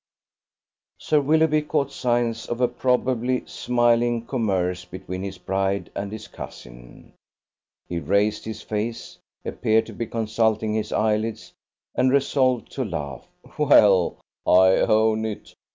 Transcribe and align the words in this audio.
."Sir 0.97 1.21
Willoughby 1.21 1.61
caught 1.61 1.91
signs 1.91 2.47
of 2.47 2.59
a 2.59 2.67
probably 2.67 3.43
smiling 3.45 4.25
commerce 4.25 4.83
between 4.83 5.21
his 5.21 5.37
bride 5.37 5.91
and 5.93 6.11
his 6.11 6.27
cousin. 6.27 7.13
He 7.87 7.99
raised 7.99 8.43
his 8.45 8.63
face, 8.63 9.19
appeared 9.45 9.85
to 9.85 9.93
be 9.93 10.07
consulting 10.07 10.73
his 10.73 10.91
eyelids, 10.91 11.53
and 11.93 12.11
resolved 12.11 12.71
to 12.71 12.83
laugh: 12.83 13.27
"Well, 13.59 14.17
I 14.47 14.77
own 14.77 15.23
it. 15.23 15.53